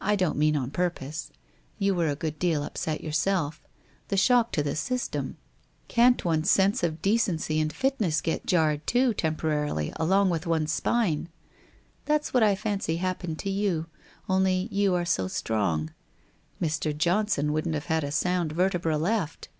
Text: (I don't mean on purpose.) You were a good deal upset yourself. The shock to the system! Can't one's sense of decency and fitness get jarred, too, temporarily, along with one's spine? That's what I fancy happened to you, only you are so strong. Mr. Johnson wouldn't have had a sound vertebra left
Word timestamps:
(I 0.00 0.16
don't 0.16 0.38
mean 0.38 0.56
on 0.56 0.70
purpose.) 0.70 1.30
You 1.78 1.94
were 1.94 2.08
a 2.08 2.16
good 2.16 2.38
deal 2.38 2.62
upset 2.62 3.02
yourself. 3.02 3.60
The 4.08 4.16
shock 4.16 4.50
to 4.52 4.62
the 4.62 4.74
system! 4.74 5.36
Can't 5.88 6.24
one's 6.24 6.48
sense 6.50 6.82
of 6.82 7.02
decency 7.02 7.60
and 7.60 7.70
fitness 7.70 8.22
get 8.22 8.46
jarred, 8.46 8.86
too, 8.86 9.12
temporarily, 9.12 9.92
along 9.96 10.30
with 10.30 10.46
one's 10.46 10.72
spine? 10.72 11.28
That's 12.06 12.32
what 12.32 12.42
I 12.42 12.54
fancy 12.54 12.96
happened 12.96 13.40
to 13.40 13.50
you, 13.50 13.88
only 14.26 14.68
you 14.72 14.94
are 14.94 15.04
so 15.04 15.28
strong. 15.28 15.92
Mr. 16.62 16.96
Johnson 16.96 17.52
wouldn't 17.52 17.74
have 17.74 17.84
had 17.92 18.04
a 18.04 18.10
sound 18.10 18.52
vertebra 18.52 18.96
left 18.96 19.50